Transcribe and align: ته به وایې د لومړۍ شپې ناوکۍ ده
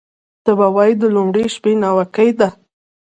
ته 0.43 0.51
به 0.57 0.67
وایې 0.75 0.95
د 0.97 1.03
لومړۍ 1.15 1.45
شپې 1.55 1.73
ناوکۍ 1.81 2.29
ده 2.39 2.49